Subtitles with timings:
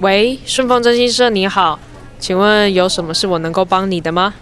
[0.00, 1.78] 喂，顺丰征信社，你好，
[2.18, 4.34] 请问有什么是我能够帮你的吗？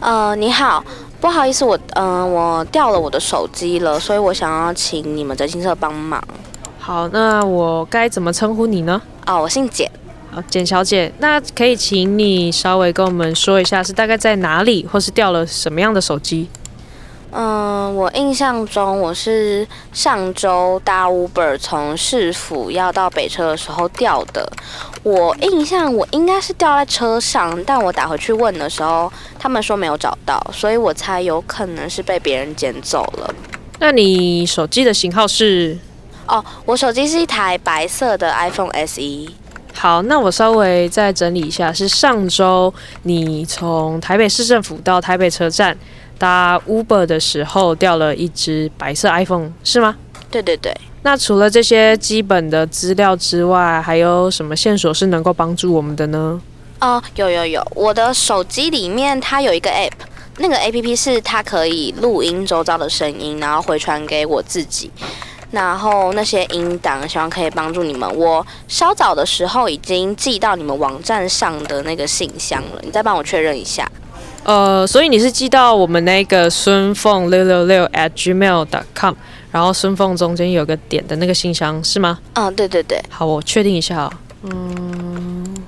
[0.00, 0.82] 呃，你好，
[1.20, 6.22] 不好意思，我嗯、我掉了我的手机了，所以我想要请你们征信社帮忙。
[6.78, 9.02] 好，那我该怎么称呼你呢？
[9.26, 9.90] 哦，我姓简，
[10.30, 16.48] 好，简小姐，那可以请你稍微跟我们说一下是大概在哪里，或是掉了什么样的手机？
[17.32, 24.50] 嗯、我印象中我是上周搭 Uber 从市府要到北车的时候掉的。
[25.02, 33.34] 我印象我应该是掉在车上，但我打回去问的时候，他们说没有找到，所以我猜有可能是被别人捡走了。
[33.78, 35.78] 那你手机的型号是？
[36.26, 39.02] 哦，我手机是一台白色的 iPhone SE。
[39.72, 42.72] 好，那我稍微再整理一下，是上周
[43.04, 45.74] 你从台北市政府到台北车站
[46.20, 49.96] 搭 Uber 的时候掉了一只白色 iPhone，是吗？
[50.30, 50.70] 对对对。
[51.02, 56.38] 那除了这些基本的资料之外，还有什么线索是能够帮助我们的呢？
[56.78, 59.92] 哦，有有有，我的手机里面它有一个 app，
[60.36, 64.90] 那个 app 是它可以录音周遭的声音，然后回传给我自己。
[65.50, 68.08] 然后那些音档，希望可以帮助你们。
[68.14, 73.90] 我稍早的时候已经寄到你们网站上的那个信箱了，你再帮我确认一下。
[74.44, 79.14] 呃，所以你是寄到我们那个孙凤六六六 at gmail dot com，
[79.52, 82.18] 然后孙凤中间有个点的那个信箱是吗？
[82.34, 84.12] 嗯，对对对，好，我确定一下、哦。
[84.42, 85.62] 嗯，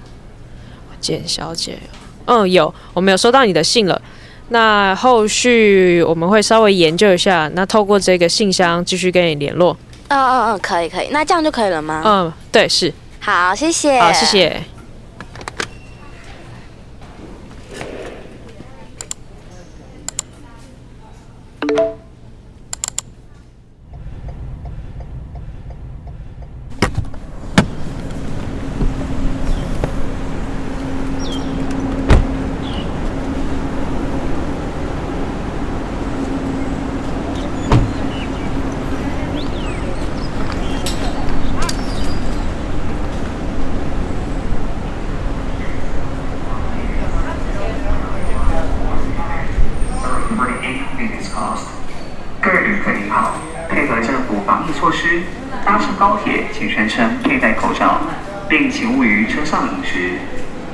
[1.01, 1.79] 简小姐，
[2.25, 4.01] 嗯，有，我们有收到你的信了。
[4.49, 9.77] 那后续我们会稍微研究一下，那透过这个信箱继续跟你联络。
[10.09, 12.03] 嗯嗯嗯，可以可以，那这样就可以了吗？
[12.05, 14.01] 嗯，对，是，好，谢谢。
[14.01, 14.27] 好，谢。
[14.27, 14.72] 谢。
[52.73, 53.37] 旅客您好，
[53.69, 55.21] 配合政府防疫措施，
[55.63, 58.01] 搭乘高铁请全程佩戴口罩，
[58.49, 60.17] 并请勿于车上饮食。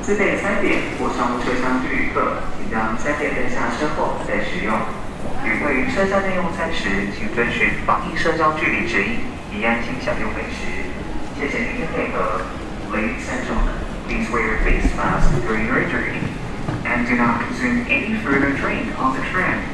[0.01, 4.73] 自备餐点或商务车厢之旅客，请将餐点等下车后再食用。
[5.43, 9.19] 旅客于车厢内用餐时，请遵循防疫社交距离指引，
[9.51, 10.87] 以安心享用美食。
[11.35, 12.47] 谢谢您的配合。
[12.95, 13.75] Ladies and gentlemen,
[14.07, 16.23] please wear face mask during your journey,
[16.87, 19.68] and do not consume any food or drink on the train.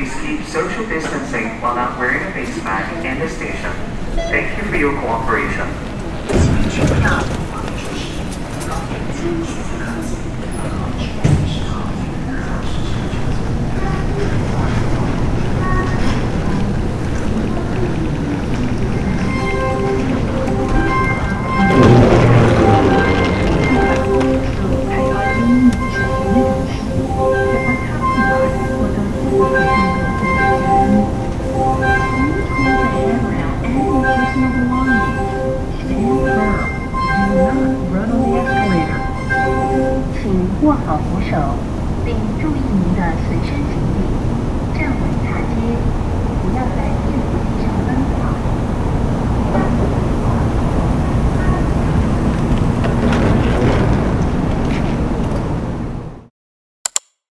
[0.00, 3.70] Please keep social distancing while not wearing a face mask in the station.
[4.30, 5.89] Thank you for your cooperation.